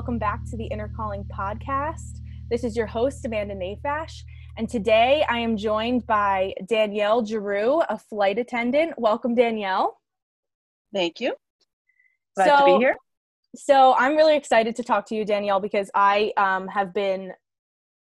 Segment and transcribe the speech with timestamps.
[0.00, 2.22] Welcome back to the Inner Calling podcast.
[2.48, 4.22] This is your host, Amanda Nafash.
[4.56, 8.94] And today I am joined by Danielle Giroux, a flight attendant.
[8.96, 10.00] Welcome, Danielle.
[10.94, 11.34] Thank you.
[12.34, 12.96] Glad so, to be here.
[13.54, 17.34] So I'm really excited to talk to you, Danielle, because I um, have been,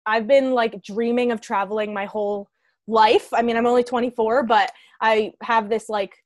[0.05, 2.49] I've been like dreaming of traveling my whole
[2.89, 3.29] life.
[3.33, 6.24] I mean, I'm only 24, but I have this like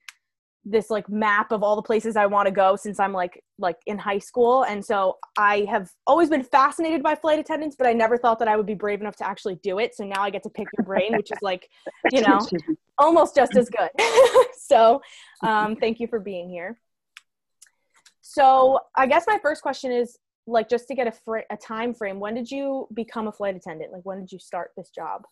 [0.71, 3.77] this like map of all the places I want to go since I'm like like
[3.87, 4.65] in high school.
[4.65, 8.49] And so I have always been fascinated by flight attendants but I never thought that
[8.49, 9.95] I would be brave enough to actually do it.
[9.95, 11.69] So now I get to pick your brain which is like
[12.11, 12.41] you know
[12.99, 13.91] almost just as good.
[14.69, 15.01] So
[15.43, 16.79] um, thank you for being here.
[18.21, 21.95] So I guess my first question is like just to get a fr- a time
[21.95, 23.93] frame when did you become a flight attendant?
[23.93, 25.23] Like when did you start this job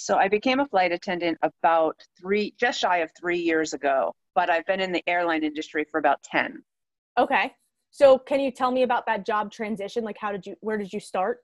[0.00, 4.50] so I became a flight attendant about three, just shy of three years ago but
[4.50, 6.62] I've been in the airline industry for about 10.
[7.18, 7.52] Okay.
[7.90, 10.04] So can you tell me about that job transition?
[10.04, 11.40] Like how did you where did you start?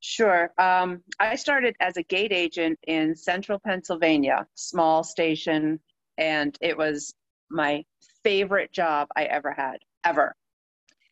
[0.00, 0.50] Sure.
[0.56, 5.78] Um, I started as a gate agent in central Pennsylvania, small station,
[6.16, 7.14] and it was
[7.50, 7.84] my
[8.24, 10.34] favorite job I ever had, ever.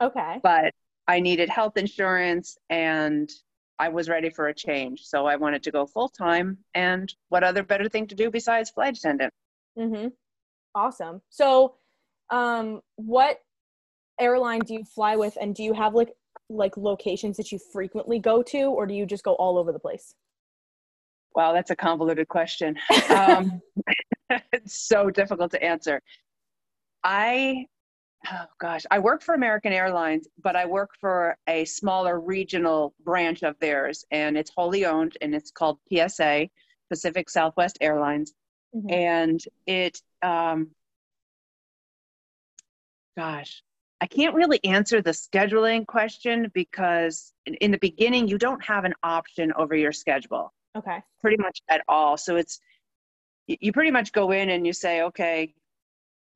[0.00, 0.40] Okay.
[0.42, 0.72] But
[1.06, 3.30] I needed health insurance and
[3.78, 5.02] I was ready for a change.
[5.04, 6.58] So I wanted to go full time.
[6.74, 9.32] And what other better thing to do besides flight attendant?
[9.78, 10.08] Mm-hmm.
[10.74, 11.22] Awesome.
[11.30, 11.74] So,
[12.30, 13.38] um, what
[14.20, 16.12] airline do you fly with, and do you have like
[16.50, 19.78] like locations that you frequently go to, or do you just go all over the
[19.78, 20.14] place?
[21.34, 22.76] Wow, that's a convoluted question.
[23.10, 23.60] Um,
[24.52, 26.02] it's so difficult to answer.
[27.02, 27.66] I,
[28.26, 33.42] oh gosh, I work for American Airlines, but I work for a smaller regional branch
[33.42, 36.48] of theirs, and it's wholly owned, and it's called PSA,
[36.88, 38.32] Pacific Southwest Airlines.
[38.74, 38.90] Mm-hmm.
[38.90, 40.70] And it, um,
[43.16, 43.62] gosh,
[44.00, 48.84] I can't really answer the scheduling question because in, in, the beginning, you don't have
[48.84, 50.52] an option over your schedule.
[50.76, 51.02] Okay.
[51.20, 52.16] Pretty much at all.
[52.16, 52.60] So it's,
[53.46, 55.54] you pretty much go in and you say, okay,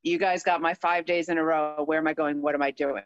[0.02, 1.82] you guys got my five days in a row.
[1.84, 2.42] Where am I going?
[2.42, 3.02] What am I doing?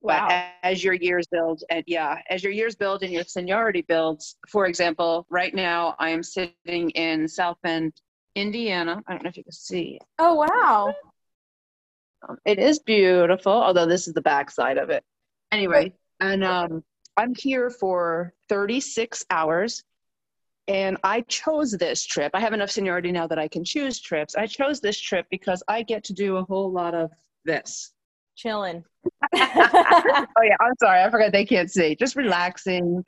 [0.00, 0.28] Wow.
[0.28, 4.36] But as your years build, and yeah, as your years build and your seniority builds,
[4.48, 7.92] for example, right now I am sitting in South Bend,
[8.34, 9.02] Indiana.
[9.06, 9.98] I don't know if you can see.
[10.18, 10.94] Oh wow!
[12.28, 15.02] Um, it is beautiful, although this is the back side of it.
[15.50, 16.84] Anyway, and um,
[17.16, 19.82] I'm here for 36 hours,
[20.68, 22.32] and I chose this trip.
[22.34, 24.34] I have enough seniority now that I can choose trips.
[24.34, 27.10] I chose this trip because I get to do a whole lot of
[27.44, 27.92] this.
[28.36, 28.84] Chilling.
[29.34, 31.94] oh yeah, I'm sorry, I forgot they can't see.
[31.94, 33.04] Just relaxing,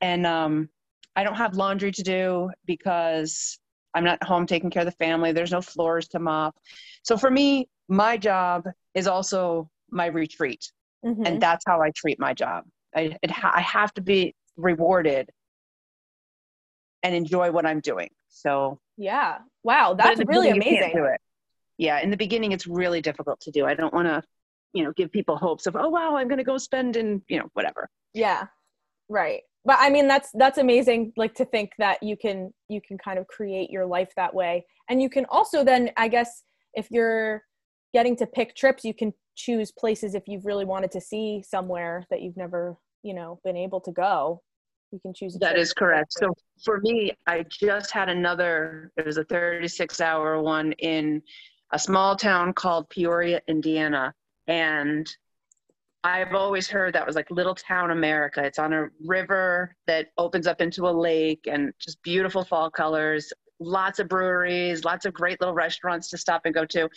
[0.00, 0.68] and um,
[1.16, 3.58] I don't have laundry to do because
[3.94, 5.32] I'm not home taking care of the family.
[5.32, 6.56] There's no floors to mop.
[7.02, 10.70] So for me, my job is also my retreat.
[11.04, 11.26] Mm-hmm.
[11.26, 12.64] And that's how I treat my job.
[12.94, 15.30] I, ha- I have to be rewarded
[17.02, 18.10] and enjoy what I'm doing.
[18.28, 19.38] So, yeah.
[19.64, 19.94] Wow.
[19.94, 20.94] That's really amazing.
[21.78, 22.00] Yeah.
[22.00, 23.66] In the beginning, it's really difficult to do.
[23.66, 24.22] I don't want to,
[24.72, 27.38] you know, give people hopes of, oh, wow, I'm going to go spend in, you
[27.38, 27.88] know, whatever.
[28.14, 28.46] Yeah.
[29.08, 32.98] Right but i mean that's that's amazing like to think that you can you can
[32.98, 36.42] kind of create your life that way and you can also then i guess
[36.74, 37.42] if you're
[37.92, 42.04] getting to pick trips you can choose places if you've really wanted to see somewhere
[42.10, 44.42] that you've never you know been able to go
[44.92, 46.34] you can choose that is correct so
[46.64, 51.22] for me i just had another it was a 36 hour one in
[51.72, 54.12] a small town called peoria indiana
[54.46, 55.16] and
[56.02, 58.42] I've always heard that was like Little Town America.
[58.42, 63.32] It's on a river that opens up into a lake and just beautiful fall colors,
[63.58, 66.88] lots of breweries, lots of great little restaurants to stop and go to.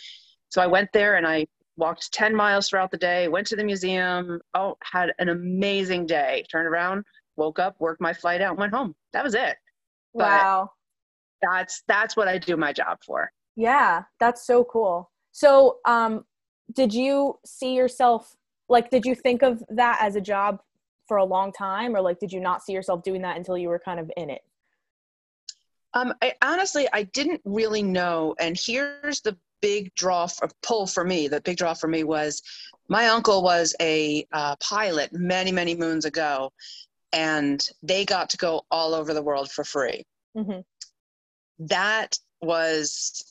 [0.48, 1.46] So I went there and I
[1.76, 4.40] walked 10 miles throughout the day, went to the museum.
[4.54, 6.44] Oh, had an amazing day.
[6.50, 7.04] Turned around,
[7.36, 8.94] woke up, worked my flight out, went home.
[9.12, 9.56] That was it.
[10.14, 10.70] But wow.
[11.42, 13.30] That's that's what I do my job for.
[13.56, 15.10] Yeah, that's so cool.
[15.32, 16.24] So, um
[16.72, 18.36] did you see yourself
[18.68, 20.60] like did you think of that as a job
[21.06, 23.68] for a long time or like did you not see yourself doing that until you
[23.68, 24.42] were kind of in it
[25.92, 31.04] um, I, honestly i didn't really know and here's the big draw for pull for
[31.04, 32.42] me the big draw for me was
[32.88, 36.52] my uncle was a uh, pilot many many moons ago
[37.14, 40.04] and they got to go all over the world for free
[40.36, 40.60] mm-hmm.
[41.58, 43.24] that was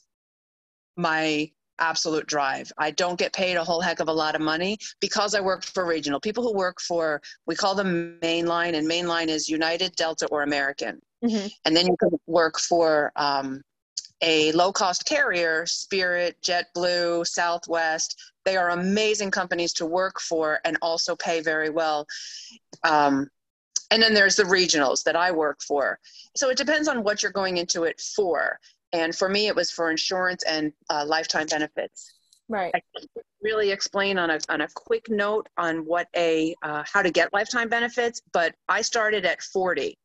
[0.97, 1.49] my
[1.79, 2.71] absolute drive.
[2.77, 5.63] I don't get paid a whole heck of a lot of money because I work
[5.63, 6.19] for regional.
[6.19, 10.99] People who work for, we call them mainline, and mainline is United, Delta, or American.
[11.23, 11.47] Mm-hmm.
[11.65, 13.61] And then you can work for um,
[14.21, 20.77] a low cost carrier, Spirit, JetBlue, Southwest, they are amazing companies to work for and
[20.81, 22.05] also pay very well.
[22.83, 23.29] Um,
[23.93, 25.99] and then there's the regionals that I work for.
[26.35, 28.59] So it depends on what you're going into it for.
[28.91, 32.15] And for me, it was for insurance and uh, lifetime benefits.
[32.49, 32.71] Right.
[32.73, 33.09] I can't
[33.43, 37.31] really explain on a, on a quick note on what a uh, how to get
[37.33, 39.95] lifetime benefits, but I started at 40.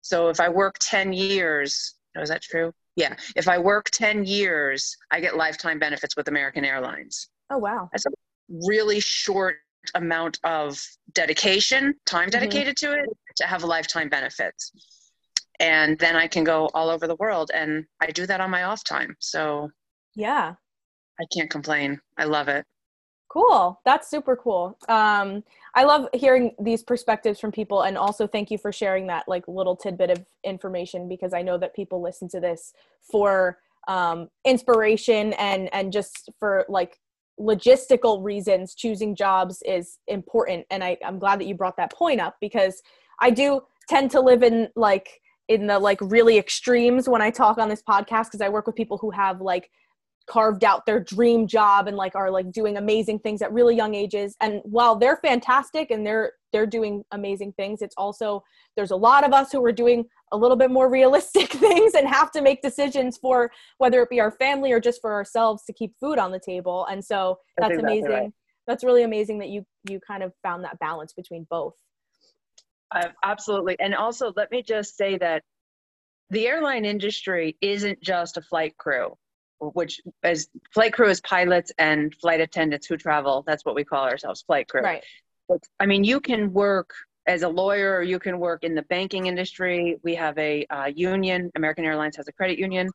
[0.00, 2.72] So if I work 10 years, oh, is that true?
[2.94, 3.16] Yeah.
[3.34, 7.30] If I work 10 years, I get lifetime benefits with American Airlines.
[7.50, 7.88] Oh wow.
[7.92, 8.10] That's a
[8.68, 9.56] really short
[9.94, 10.80] amount of
[11.12, 12.40] dedication, time Mm-hmm.
[12.40, 14.72] dedicated to it to have lifetime benefits.
[15.60, 18.64] And then I can go all over the world and I do that on my
[18.64, 19.16] off time.
[19.20, 19.70] So
[20.14, 20.54] Yeah.
[21.20, 22.00] I can't complain.
[22.18, 22.64] I love it.
[23.28, 23.80] Cool.
[23.84, 24.78] That's super cool.
[24.88, 25.42] Um,
[25.74, 29.48] I love hearing these perspectives from people, and also thank you for sharing that like
[29.48, 32.72] little tidbit of information because I know that people listen to this
[33.10, 33.58] for
[33.88, 37.00] um, inspiration and and just for like
[37.40, 38.74] logistical reasons.
[38.74, 42.82] Choosing jobs is important, and I, I'm glad that you brought that point up because
[43.20, 47.58] I do tend to live in like in the like really extremes when I talk
[47.58, 49.70] on this podcast because I work with people who have like
[50.26, 53.94] carved out their dream job and like are like doing amazing things at really young
[53.94, 54.36] ages.
[54.40, 58.40] And while they're fantastic and they're they're doing amazing things it's also
[58.76, 62.06] there's a lot of us who are doing a little bit more realistic things and
[62.06, 65.72] have to make decisions for whether it be our family or just for ourselves to
[65.72, 66.86] keep food on the table.
[66.90, 68.22] And so That's that's exactly amazing.
[68.22, 68.32] Right.
[68.66, 71.74] that's really amazing that you you kind of found that balance between both.
[72.94, 73.76] Uh, absolutely.
[73.80, 75.42] And also, let me just say that
[76.30, 79.16] the airline industry isn't just a flight crew,
[79.60, 83.44] which is flight crew is pilots and flight attendants who travel.
[83.46, 84.82] That's what we call ourselves, flight crew.
[84.82, 85.04] right
[85.48, 86.90] But, I mean, you can work
[87.26, 89.96] as a lawyer, or you can work in the banking industry.
[90.02, 91.50] We have a uh, union.
[91.54, 92.90] American Airlines has a credit union.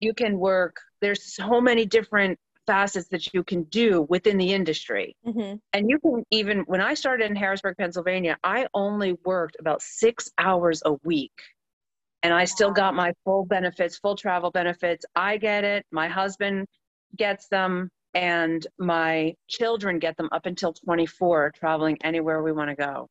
[0.00, 0.76] You can work.
[1.00, 5.16] There's so many different facets that you can do within the industry.
[5.24, 9.82] hmm And you can even, when I started in Harrisburg, Pennsylvania, I only worked about
[9.82, 11.32] six hours a week.
[12.22, 15.04] And I still got my full benefits, full travel benefits.
[15.16, 15.86] I get it.
[15.90, 16.66] My husband
[17.16, 17.90] gets them.
[18.14, 23.08] And my children get them up until 24, traveling anywhere we want to go.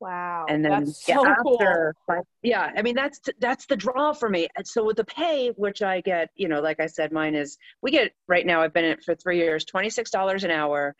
[0.00, 3.76] wow And then that's yeah, so cool after, like, yeah, I mean that's that's the
[3.76, 4.48] draw for me.
[4.56, 7.58] And so with the pay, which I get, you know, like I said, mine is
[7.82, 8.62] we get right now.
[8.62, 10.94] I've been in it for three years, twenty six dollars an hour.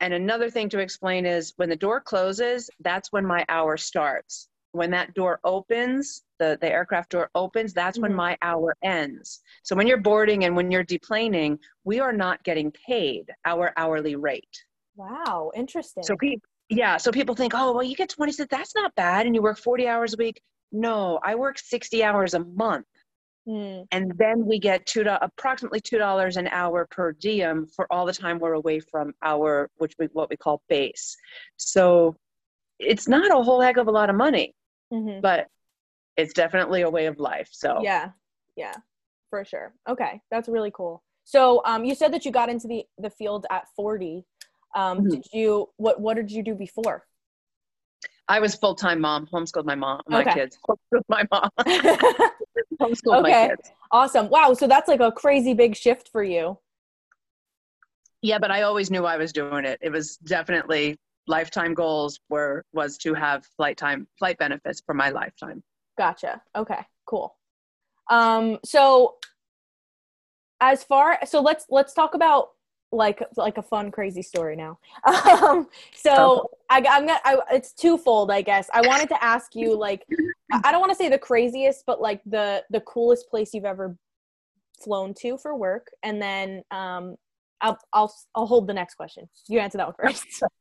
[0.00, 4.48] And another thing to explain is when the door closes, that's when my hour starts.
[4.72, 8.16] When that door opens, the, the aircraft door opens, that's when Mhm.
[8.16, 9.40] my hour ends.
[9.62, 14.16] So when you're boarding and when you're deplaning, we are not getting paid our hourly
[14.16, 14.64] rate.
[14.96, 18.74] wow interesting So people, yeah, so people think, oh, well, you get twenty 26, that's
[18.74, 20.40] not bad, and you work 40 hours a week.
[20.72, 22.86] No, I work 60 hours a month,
[23.46, 27.86] Mm, and then we get two do- approximately two dollars an hour per diem for
[27.92, 31.14] all the time we're away from our, which we what we call base.
[31.58, 32.16] So
[32.78, 34.54] it's not a whole heck of a lot of money,
[34.92, 35.20] mhm.
[35.20, 35.46] but
[36.16, 37.48] it's definitely a way of life.
[37.52, 38.10] So Yeah,
[38.56, 38.74] yeah,
[39.30, 39.74] for sure.
[39.88, 41.02] Okay, that's really cool.
[41.24, 44.24] So, um, you said that you got into the the field at forty.
[44.74, 45.10] Um, Mhm.
[45.10, 47.06] Did you what What did you do before?
[48.28, 50.32] I was full time mom, homeschooled my mom, my Okay.
[50.34, 51.50] kids, homeschooled my mom,
[52.80, 53.22] homeschooled Okay.
[53.22, 53.70] my kids.
[53.90, 54.28] awesome.
[54.30, 54.54] Wow.
[54.54, 56.58] So that's like a crazy big shift for you.
[58.22, 59.78] Yeah, but I always knew I was doing it.
[59.82, 60.96] It was definitely
[61.26, 65.62] lifetime goals were was to have flight time flight benefits for my lifetime.
[65.96, 66.42] Gotcha.
[66.56, 66.80] Okay.
[67.06, 67.34] Cool.
[68.10, 68.58] Um.
[68.64, 69.16] So,
[70.60, 72.50] as far so let's let's talk about
[72.92, 74.78] like like a fun crazy story now.
[75.06, 75.68] Um.
[75.94, 77.20] So I, I'm gonna.
[77.24, 78.68] I, it's twofold, I guess.
[78.72, 80.06] I wanted to ask you like
[80.52, 83.64] I I don't want to say the craziest, but like the the coolest place you've
[83.64, 83.96] ever
[84.82, 87.16] flown to for work, and then um,
[87.60, 89.28] I'll I'll I'll hold the next question.
[89.48, 90.26] You answer that one first.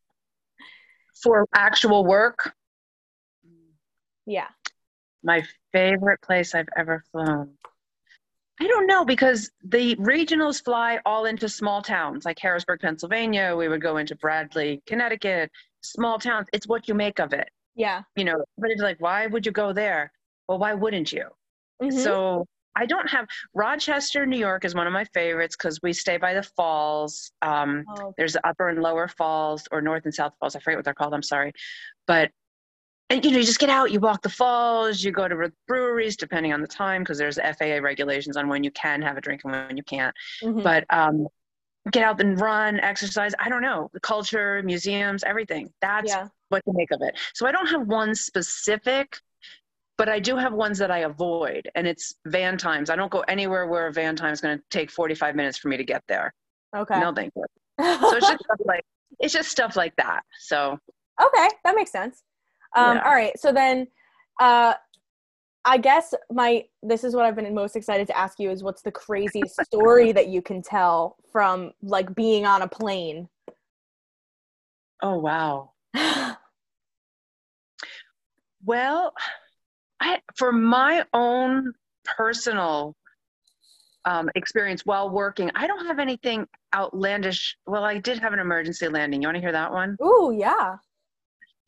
[1.22, 2.54] For actual work,
[4.26, 4.48] yeah.
[5.24, 7.54] My favorite place I've ever flown.
[8.60, 13.56] I don't know because the regionals fly all into small towns like Harrisburg, Pennsylvania.
[13.56, 15.52] We would go into Bradley, Connecticut,
[15.82, 16.48] small towns.
[16.54, 18.04] It's what you make of it, Yeah.
[18.16, 18.44] you know.
[18.58, 20.12] But it's like, why would you go there?
[20.48, 21.30] Well, why wouldn't you?
[21.82, 21.94] Mhm.
[22.04, 26.18] So I don't have Rochester, New York is one of my favorites because we stay
[26.18, 27.32] by the falls.
[27.42, 30.56] Um, Oh, there's the upper and lower falls or north and south falls.
[30.56, 31.14] I forget what they're called.
[31.16, 31.54] I'm sorry.
[32.08, 32.32] But,
[33.14, 36.18] and you know, you just get out, you walk the falls, you go to breweries,
[36.18, 39.42] depending on the time, because there's FAA regulations on when you can have a drink
[39.44, 40.16] and when you can't.
[40.42, 40.64] mhm.
[40.64, 41.28] But um,
[41.92, 43.34] get out and run, exercise.
[43.38, 43.92] I don't know.
[43.94, 45.72] The culture, museums, everything.
[45.80, 46.28] That's yeah.
[46.50, 47.20] what to make of it.
[47.36, 49.20] So I don't have one specific
[49.96, 52.90] but I do have ones that I avoid, and it's van times.
[52.90, 55.68] I don't go anywhere where a van time is going to take 45 minutes for
[55.68, 56.34] me to get there.
[56.76, 57.00] Okay.
[57.00, 57.44] No, thank you.
[57.80, 58.84] So it's just stuff like
[59.20, 60.22] it's just stuff like that.
[60.40, 60.80] So
[61.22, 62.24] okay, that makes sense.
[62.76, 63.04] Um, Yeah.
[63.04, 63.88] All right, so then,
[64.40, 64.74] uh,
[65.66, 68.82] I guess my this is what I've been most excited to ask you is what's
[68.82, 73.30] the craziest story that you can tell from like being on a plane?
[75.02, 75.72] oh wow.
[78.66, 79.14] Well,
[80.00, 81.74] I, for my own
[82.06, 82.96] personal
[84.06, 87.58] um, experience while working, I don't have anything outlandish.
[87.66, 89.22] Well, I did have an emergency landing.
[89.22, 89.98] You want to hear that one?
[90.02, 90.78] Ooh, yeah.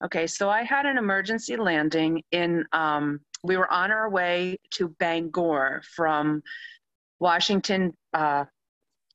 [0.03, 4.89] Okay, so I had an emergency landing in, um, we were on our way to
[4.99, 6.41] Bangor from
[7.19, 8.45] Washington, uh,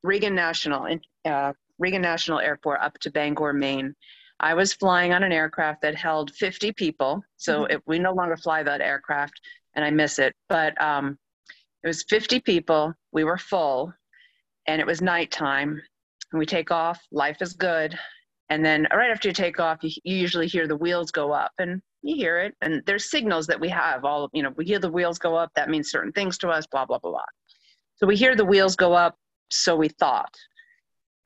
[0.03, 3.95] Reagan National, uh, Reagan National Airport up to Bangor, Maine.
[4.41, 7.23] I was flying on an aircraft that held 50 people.
[7.37, 7.73] So Mhm.
[7.73, 9.39] it, we no longer fly that aircraft
[9.75, 10.35] and I miss it.
[10.49, 11.19] But um,
[11.83, 12.95] it was 50 people.
[13.13, 13.93] We were full
[14.67, 15.83] and it was nighttime.
[16.33, 17.99] And we take off, life is good.
[18.51, 21.53] And then right after you take off, you, you usually hear the wheels go up
[21.59, 22.55] and you hear it.
[22.61, 25.53] And there's signals that we have all, you know, we hear the wheels go up.
[25.55, 27.25] That means certain things to us, blah, blah, blah, blah.
[27.97, 29.17] So we hear the wheels go up.
[29.51, 30.35] So we thought,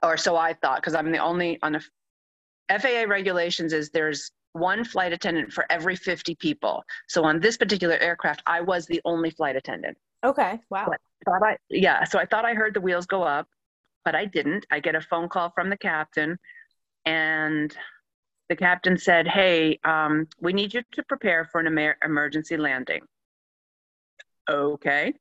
[0.03, 4.85] or so I thought, because I'm the only on the FAA regulations is there's one
[4.85, 6.83] flight attendant for every 50 people.
[7.09, 9.97] So on this particular aircraft, I was the only flight attendant.
[10.25, 10.59] Okay.
[10.71, 10.91] Wow.
[11.27, 13.47] I, yeah, so I thought I heard the wheels go up,
[14.05, 14.65] but I didn't.
[14.71, 16.39] I get a phone call from the captain,
[17.07, 17.75] and
[18.49, 23.03] the captain said, "Hey, um, we need you to prepare for an emer- emergency landing."
[24.49, 25.13] Okay.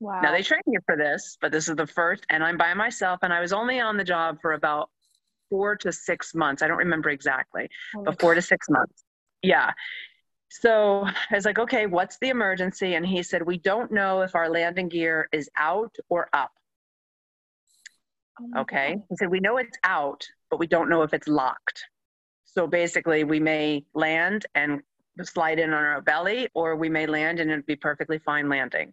[0.00, 0.20] Wow.
[0.20, 3.20] Now they train you for this, but this is the first, and I'm by myself,
[3.22, 4.90] and I was only on the job for about
[5.48, 6.62] four to six months.
[6.62, 9.04] I don't remember exactly, Oh but four to six months.
[9.42, 9.72] Yeah.
[10.48, 12.94] So I was like, okay, what's the emergency?
[12.94, 16.52] And he said, we don't know if our landing gear is out or up.
[18.40, 18.94] Oh Okay.
[18.94, 19.02] God.
[19.10, 21.84] He said, we know it's out, but we don't know if it's locked.
[22.44, 24.82] So basically, we may land and
[25.22, 28.92] slide in on our belly, or we may land and it'd be perfectly fine landing.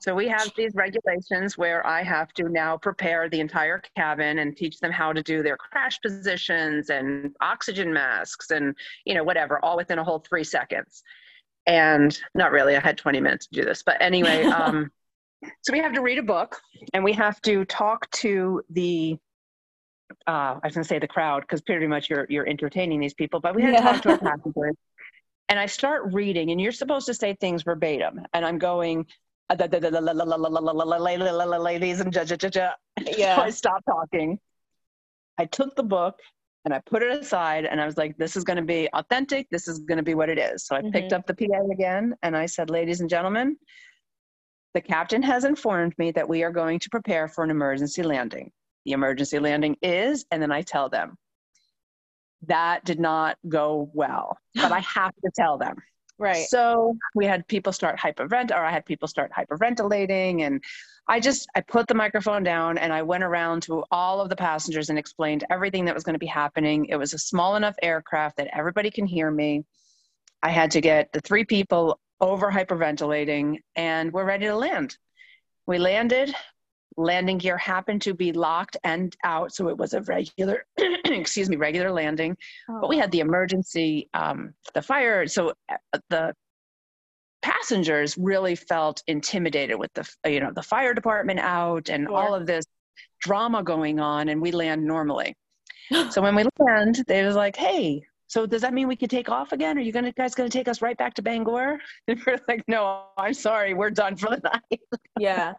[0.00, 4.56] So we have these regulations where I have to now prepare the entire cabin and
[4.56, 9.64] teach them how to do their crash positions and oxygen masks and you know whatever,
[9.64, 11.02] all within a whole three seconds.
[11.66, 14.90] And not really, I had 20 minutes to do this, but anyway, um,
[15.62, 16.60] so we have to read a book
[16.92, 19.18] and we have to talk to the
[20.26, 23.14] uh, I was going to say the crowd because pretty much you're you're entertaining these
[23.14, 23.80] people, but we had yeah.
[23.80, 24.76] to talk to our passengers.
[25.50, 29.06] And I start reading, and you're supposed to say things verbatim, and I'm going.
[31.62, 33.40] Ladies and judge, yeah.
[33.40, 34.38] I stopped talking.
[35.38, 36.20] I took the book
[36.66, 39.48] and I put it aside, and I was like, "This is going to be authentic.
[39.50, 40.90] This is going to be what it is." So I mm-hmm.
[40.90, 43.56] picked up the PA again, and I said, "Ladies and gentlemen,
[44.74, 48.52] the captain has informed me that we are going to prepare for an emergency landing.
[48.88, 51.18] The emergency landing is," and then I tell them.
[52.46, 55.76] That did not go well, but I have to tell them.
[56.18, 56.46] Right.
[56.48, 60.64] So we had people start hypervent, or I had people start hyperventilating, and
[61.06, 64.36] I just I put the microphone down and I went around to all of the
[64.36, 66.86] passengers and explained everything that was going to be happening.
[66.86, 69.64] It was a small enough aircraft that everybody can hear me.
[70.42, 74.96] I had to get the three people over hyperventilating, and we're ready to land.
[75.66, 76.34] We landed.
[76.98, 80.64] Landing gear happened to be locked and out, so it was a regular,
[81.04, 82.36] excuse me, regular landing
[82.80, 83.00] but we Oh.
[83.00, 86.34] had the emergency um, the fire so uh, the
[87.40, 92.16] passengers really felt intimidated with the you know the fire department out and Sure.
[92.16, 92.64] all of this
[93.20, 95.34] drama going on and we land normally
[96.10, 99.28] so when we land they was like hey so does that mean we could take
[99.28, 101.78] off again are you gonna guys gonna take us right back to bangor
[102.08, 104.40] and we're like no i'm sorry we're done for the
[104.70, 104.80] night
[105.18, 105.54] yeah.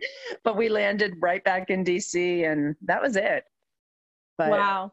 [0.44, 3.44] but we landed right back in dc and that was it
[4.38, 4.92] but wow.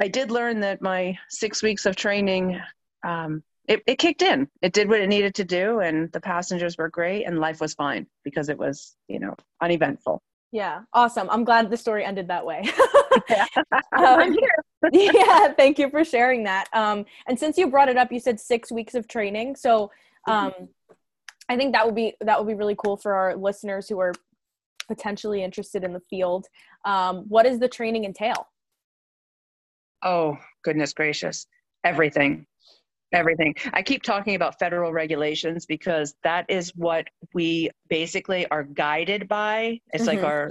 [0.00, 2.60] I did learn that my six weeks of training,
[3.04, 4.48] um, it, it kicked in.
[4.62, 7.74] It did what it needed to do, and the passengers were great, and life was
[7.74, 10.22] fine because it was, you know, uneventful.
[10.52, 10.82] Yeah.
[10.92, 11.28] Awesome.
[11.30, 12.68] I'm glad the story ended that way.
[13.28, 13.46] Yeah.
[13.96, 14.36] Um,
[14.92, 15.52] yeah.
[15.54, 16.68] Thank you for sharing that.
[16.72, 19.56] Um, and since you brought it up, you said six weeks of training.
[19.56, 19.90] So
[20.28, 20.52] um,
[21.48, 24.12] I think that would be that would be really cool for our listeners who are
[24.88, 26.46] potentially interested in the field.
[26.84, 28.48] Um, what does the training entail?
[30.02, 31.46] Oh, goodness gracious.
[31.84, 32.46] Everything.
[33.12, 33.54] Everything.
[33.72, 39.80] I keep talking about federal regulations because that is what we basically are guided by.
[39.92, 40.24] It's like Mhm.
[40.24, 40.50] our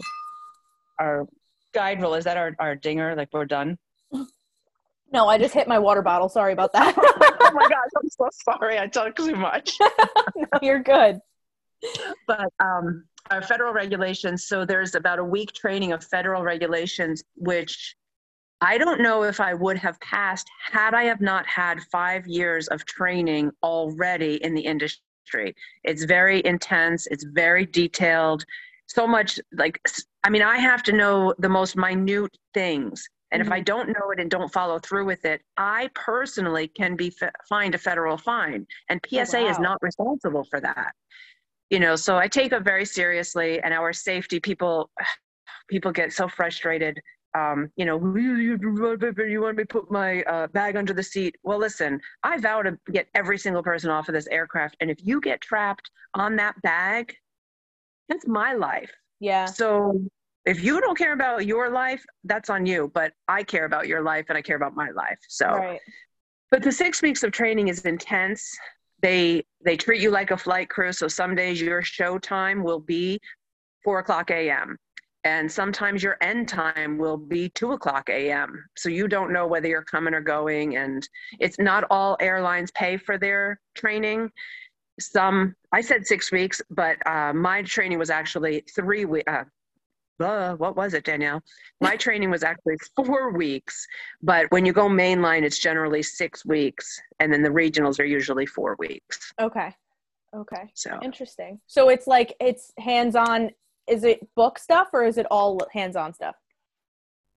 [1.00, 1.28] our
[1.74, 2.14] guide rule.
[2.16, 3.16] Is that our, our dinger?
[3.16, 3.78] Like we're done?
[5.12, 6.30] No, I just hit my water bottle.
[6.30, 6.96] Sorry about that.
[7.48, 8.80] Oh my gosh, I'm so sorry.
[8.80, 9.78] I talk too much.
[10.36, 11.20] no, you're good.
[12.28, 14.46] But um, our federal regulations.
[14.46, 17.96] So there's about a week training of federal regulations, which
[18.62, 22.68] I don't know if I would have passed had I have not had five years
[22.68, 25.56] of training already in the industry.
[25.84, 27.08] It's very intense.
[27.08, 28.46] It's very detailed.
[28.88, 29.80] So much like
[30.24, 33.08] I mean, I have to know the most minute things.
[33.32, 33.48] And mm-hmm.
[33.48, 33.66] if I mm-hmm.
[33.66, 37.14] don't know it and don't follow through with it, I personally can be
[37.50, 38.66] fined a federal fine.
[38.90, 39.50] And PSA oh, wow.
[39.50, 40.94] is not responsible for that.
[41.70, 43.60] You know, so I take it very seriously.
[43.62, 44.90] And our safety people,
[45.70, 47.00] people get so frustrated.
[47.36, 48.58] Um, you know, you
[49.42, 51.36] want me to put my uh, bag under the seat?
[51.44, 54.78] Well, listen, I vow to get every single person off of this aircraft.
[54.80, 57.14] And if you get trapped on that bag,
[58.08, 58.92] that's my life.
[59.20, 59.46] Yeah.
[59.46, 60.02] So
[60.46, 62.92] if you don't care about your life, that's on you.
[62.94, 65.18] But I care about your life and I care about my life.
[65.28, 65.80] So, right.
[66.52, 68.56] but the six weeks of training is intense.
[69.06, 70.92] They they treat you like a flight crew.
[70.92, 73.20] So some days your show time will be
[73.84, 74.78] four o'clock a.m.
[75.24, 78.66] And sometimes your end time will be two o'clock a.m.
[78.76, 80.78] So you don't know whether you're coming or going.
[80.78, 81.08] And
[81.40, 84.32] it's not all airlines pay for their training
[85.00, 89.44] some i said six weeks but uh, my training was actually three weeks uh,
[90.20, 91.42] uh, what was it, Danielle?
[91.82, 93.86] My training was actually four weeks,
[94.22, 98.46] but when you go mainline, it's generally six weeks, and then the regionals are usually
[98.46, 99.34] four weeks.
[99.40, 99.74] Okay.
[100.36, 100.70] Okay.
[100.74, 101.60] So interesting.
[101.68, 103.52] So it's like it's hands on.
[103.88, 106.36] Is it book stuff or is it all hands on stuff?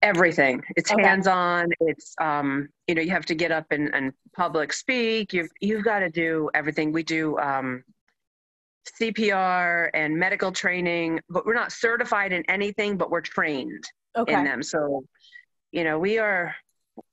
[0.01, 0.63] Everything.
[0.75, 1.03] It's okay.
[1.03, 1.69] hands on.
[1.81, 5.33] It's um, you know, you have to get up and, and public speak.
[5.33, 6.91] You've you've got to do everything.
[6.91, 7.83] We do um
[9.01, 13.83] CPR and medical training, but we're not certified in anything, but we're trained
[14.17, 14.33] okay.
[14.33, 14.63] in them.
[14.63, 15.03] So,
[15.71, 16.55] you know, we are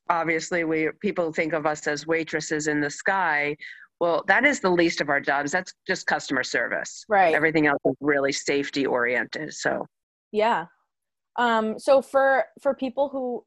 [0.09, 3.57] obviously we people think of us as waitresses in the sky.
[4.01, 5.53] Well, that is the least of our jobs.
[5.53, 7.05] That's just customer service.
[7.09, 7.35] Right.
[7.35, 9.55] Everything else is really safety oriented.
[9.55, 9.87] So,
[10.33, 10.67] yeah.
[11.37, 13.45] Um, so for for people who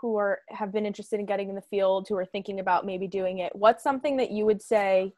[0.00, 3.08] who are have been interested in getting in the field, who are thinking about maybe
[3.08, 5.12] doing it, what's something that you would say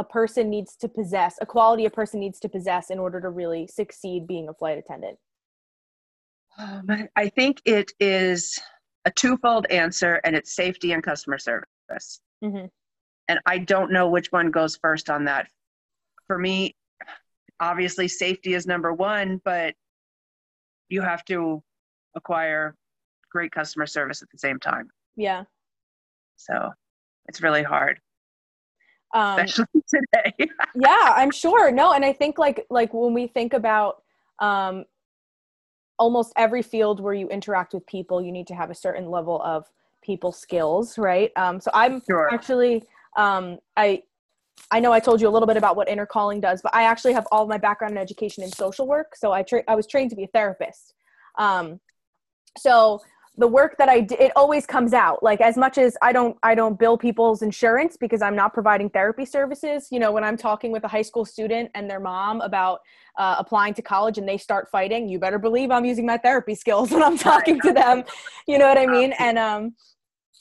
[0.00, 3.28] a person needs to possess, a quality a person needs to possess in order to
[3.28, 5.18] really succeed being a flight attendant?
[6.58, 8.58] Um, I think it is
[9.04, 12.20] a twofold answer, and it's safety and customer service.
[12.42, 12.66] Mm-hmm.
[13.28, 15.48] And I don't know which one goes first on that.
[16.26, 16.74] For me,
[17.60, 19.74] obviously, safety is number one, but
[20.88, 21.62] you have to
[22.16, 22.74] acquire
[23.30, 24.88] great customer service at the same time.
[25.14, 25.44] Yeah.
[26.36, 26.70] So
[27.26, 28.00] it's really hard
[29.12, 30.50] um, especially today.
[30.74, 31.70] yeah, I'm sure.
[31.70, 34.02] No, and I think like like when we think about
[34.38, 34.84] um,
[35.98, 39.40] almost every field where you interact with people, you need to have a certain level
[39.42, 39.66] of
[40.02, 41.30] people skills, right?
[41.36, 42.32] Um, so I'm sure.
[42.32, 42.84] actually
[43.16, 44.02] um, I
[44.70, 46.82] I know I told you a little bit about what inner calling does, but I
[46.84, 49.16] actually have all my background in education in social work.
[49.16, 50.94] So I tra- I was trained to be a therapist.
[51.38, 51.80] Um,
[52.58, 53.00] so
[53.40, 55.22] the work that I did, it always comes out.
[55.22, 58.90] Like as much as I don't, I don't bill people's insurance because I'm not providing
[58.90, 59.88] therapy services.
[59.90, 62.80] You know, when I'm talking with a high school student and their mom about
[63.16, 66.54] uh, applying to college and they start fighting, you better believe I'm using my therapy
[66.54, 68.04] skills when I'm talking to them.
[68.46, 69.14] You know what I mean?
[69.18, 69.74] And um,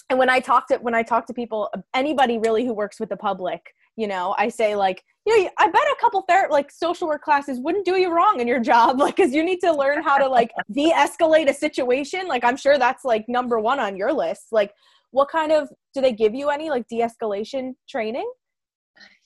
[0.10, 3.08] and when I talk to when I talk to people, anybody really who works with
[3.08, 6.72] the public, you know, I say like, you know, I bet a couple ther- like
[6.72, 9.74] social work classes wouldn't do you wrong in your job, like, because you need to
[9.74, 12.26] learn how to like de-escalate a situation.
[12.26, 14.48] Like, I'm sure that's like number one on your list.
[14.54, 14.74] Like,
[15.12, 18.32] what kind of do they give you any like de-escalation training?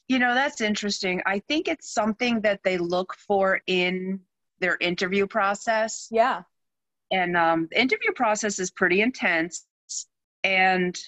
[0.08, 1.22] You know, that's interesting.
[1.28, 4.20] I think it's something that they look for in
[4.60, 6.08] their interview process.
[6.10, 6.42] Yeah.
[7.12, 9.68] And um, the interview process is pretty intense,
[10.44, 11.00] and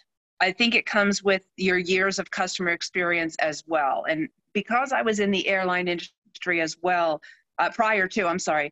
[0.42, 4.06] I think it comes with your years of customer experience as well.
[4.10, 7.22] And because I was in the airline industry as well,
[7.58, 8.72] uh, prior to, I'm sorry,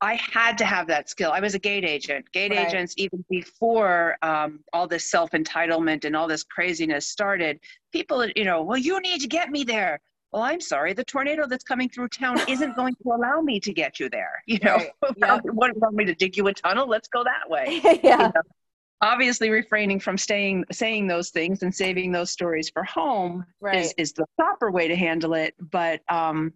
[0.00, 1.30] I had to have that skill.
[1.32, 2.30] I was a gate agent.
[2.32, 2.66] Gate right.
[2.66, 7.60] agents, even before um, all this self entitlement and all this craziness started,
[7.92, 10.00] people, you know, well, you need to get me there.
[10.32, 13.72] Well, I'm sorry, the tornado that's coming through town isn't going to allow me to
[13.72, 14.42] get you there.
[14.46, 14.90] You know, right.
[15.16, 15.40] yep.
[15.44, 16.86] what want me to dig you a tunnel?
[16.86, 17.80] Let's go that way.
[18.02, 18.26] yeah.
[18.26, 18.42] You know?
[19.00, 23.80] Obviously refraining from staying saying those things and saving those stories for home right.
[23.80, 25.54] is, is the proper way to handle it.
[25.60, 26.52] But um,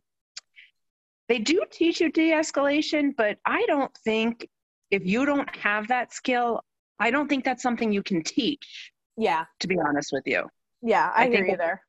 [1.30, 4.46] they do teach you de-escalation but i don't think
[4.90, 6.60] if you don't have that skill
[6.98, 9.44] i don't think that's something you can teach yeah.
[9.60, 10.44] to be honest with you.
[10.82, 11.82] Yeah i, I hear you there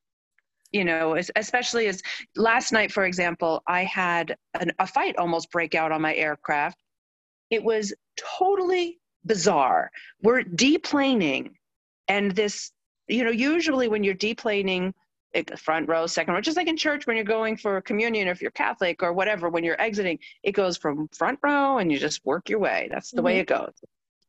[0.71, 2.01] you know especially as
[2.35, 6.77] last night for example i had an, a fight almost break out on my aircraft.
[7.49, 7.93] It was
[8.37, 9.91] totally bizarre.
[10.21, 11.51] We're deplaning,
[12.07, 12.71] and this
[13.07, 14.93] you know, usually when you're deplaning
[15.33, 18.31] like front row, second row, just like in church when you're going for communion, or
[18.31, 21.97] if you're Catholic or whatever, when you're exiting, it goes from front row and you
[21.97, 22.87] just work your way.
[22.91, 23.25] That's the mm-hmm.
[23.25, 23.73] way it goes.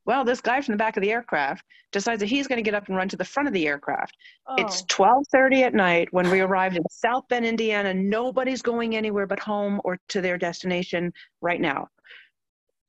[0.05, 2.75] Well, this guy from the back of the aircraft decides that he's going to get
[2.75, 4.17] up and run to the front of the aircraft.
[4.49, 4.57] Oh.
[4.59, 7.95] It's 12:30 at night when we arrived in South Bend, Indiana.
[7.95, 11.89] Nobody's going anywhere but home or to their destination right now.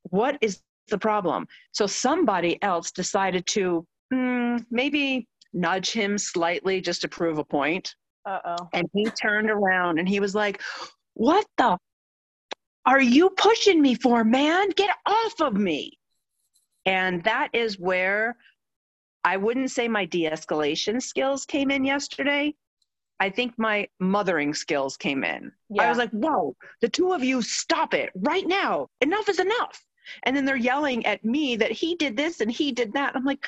[0.09, 1.47] What is the problem?
[1.71, 7.95] So somebody else decided to mm, maybe nudge him slightly just to prove a point.
[8.25, 8.69] Uh-oh.
[8.73, 10.61] And he turned around and he was like,
[11.13, 11.77] "What the
[12.85, 14.69] are you pushing me for, man?
[14.69, 15.97] Get off of me."
[16.85, 18.35] And that is where
[19.23, 22.55] I wouldn't say my de escalation skills came in yesterday.
[23.19, 25.51] I think my mothering skills came in.
[25.69, 25.83] Yeah.
[25.83, 28.87] I was like, whoa, the two of you stop it right now.
[28.99, 29.81] Enough is enough.
[30.23, 33.15] And then they're yelling at me that he did this and he did that.
[33.15, 33.45] I'm like,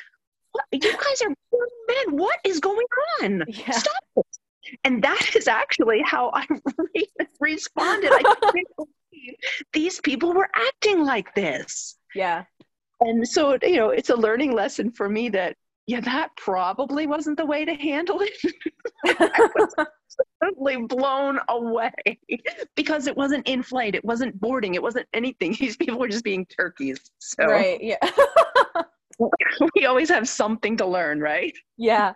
[0.52, 0.64] what?
[0.72, 2.16] You guys are men.
[2.16, 2.86] What is going
[3.22, 3.44] on?
[3.48, 3.70] Yeah.
[3.72, 4.26] Stop it.
[4.84, 8.12] And that is actually how I re- responded.
[8.12, 9.34] I couldn't believe
[9.72, 11.96] these people were acting like this.
[12.14, 12.44] Yeah
[13.00, 17.36] and so you know it's a learning lesson for me that yeah that probably wasn't
[17.36, 18.54] the way to handle it.
[19.06, 19.74] I was
[20.42, 21.92] totally blown away
[22.74, 25.56] because it wasn't in flight it wasn't boarding it wasn't anything.
[25.60, 27.46] These people were just being turkeys so.
[27.46, 27.96] Right yeah.
[29.74, 31.54] We always have something to learn right?
[31.76, 32.12] Yeah.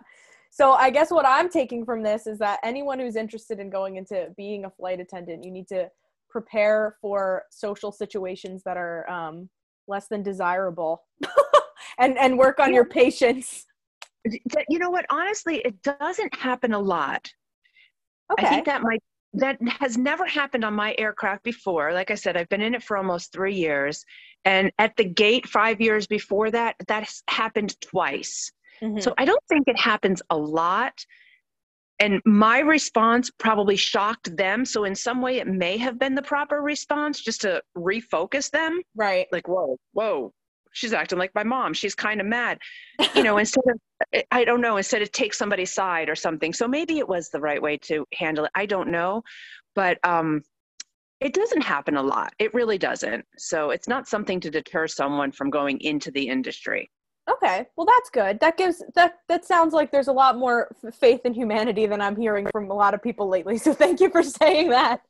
[0.51, 3.95] So i guess what i'm taking from this is that anyone who's interested in going
[3.95, 5.89] into being a flight attendant you need to
[6.29, 9.49] prepare for social situations that are um,
[9.87, 11.03] less than desirable
[12.01, 13.65] and and work on your patience.
[14.25, 15.05] You know what?
[15.09, 17.31] Honestly it doesn't happen a lot.
[18.31, 18.45] Okay.
[18.45, 19.01] i think that might
[19.33, 21.93] that has never happened on my aircraft before.
[21.93, 24.03] Like i said i've been in it for almost three years.
[24.43, 28.51] And at the gate five years before that that's happened twice.
[28.81, 28.99] Mm-hmm.
[28.99, 31.05] so i don't think it happens a lot.
[31.99, 34.65] And my response probably shocked them.
[34.65, 38.81] So in some way it may have been the proper response just to refocus them.
[38.95, 39.27] Right.
[39.31, 40.33] Like whoa whoa
[40.71, 42.57] she's acting like my mom she's kind of mad
[43.15, 46.67] you know instead of i don't know instead of take somebody's side or something so
[46.67, 49.21] maybe it was the right way to handle it i don't know
[49.75, 50.41] but um
[51.19, 55.31] it doesn't happen a lot it really doesn't so it's not something to deter someone
[55.31, 56.89] from going into the industry
[57.29, 58.39] Okay, well that's good.
[58.39, 62.15] That gives that that sounds like there's a lot more faith in humanity than I'm
[62.15, 63.57] hearing from a lot of people lately.
[63.57, 65.01] So thank you for saying that.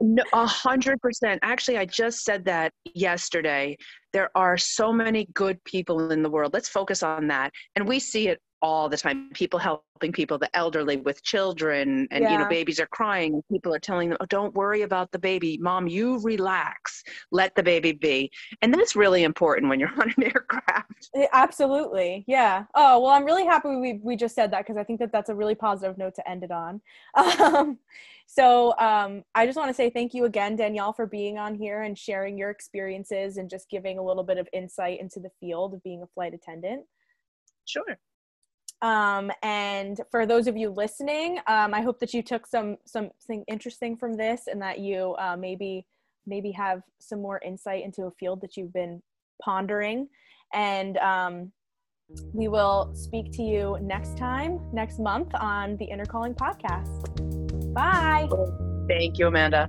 [0.00, 1.38] No, a hundred percent.
[1.42, 3.76] Actually, I just said that yesterday.
[4.12, 6.52] There are so many good people in the world.
[6.52, 10.54] Let's focus on that, and we see it all the time people helping people the
[10.56, 12.32] elderly with children and yeah.
[12.32, 15.18] you know babies are crying and people are telling them oh, don't worry about the
[15.18, 15.58] baby.
[15.58, 17.02] Mom you relax.
[17.30, 18.30] Let the baby be.
[18.62, 21.10] And that's really important when you're on an aircraft.
[21.32, 22.24] Absolutely.
[22.26, 22.64] Yeah.
[22.74, 25.30] Oh well i'm really happy we, we just said that because i think that that's
[25.30, 26.80] a really positive note to end it on.
[27.40, 27.78] Um,
[28.26, 31.82] so um, i just want to say thank you again danielle for being on here
[31.82, 35.74] and sharing your experiences and just giving a little bit of insight into the field
[35.74, 36.84] of being a flight attendant.
[37.66, 37.98] Sure
[38.82, 43.44] um, and for those of you listening, um, I hope that you took some something
[43.48, 45.86] interesting from this, and that you uh, maybe
[46.26, 49.02] maybe have some more insight into a field that you've been
[49.42, 50.08] pondering.
[50.52, 51.52] And um,
[52.32, 57.74] we will speak to you next time, next month on the Inner Calling podcast.
[57.74, 58.28] Bye.
[58.88, 59.68] Thank you, Amanda.